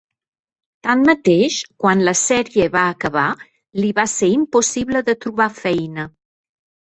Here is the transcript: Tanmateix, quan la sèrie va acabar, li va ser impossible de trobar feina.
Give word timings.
Tanmateix, 0.85 1.57
quan 1.83 2.01
la 2.07 2.13
sèrie 2.21 2.67
va 2.77 2.85
acabar, 2.93 3.25
li 3.83 3.91
va 4.01 4.05
ser 4.15 4.29
impossible 4.39 5.03
de 5.11 5.15
trobar 5.27 5.49
feina. 5.61 6.07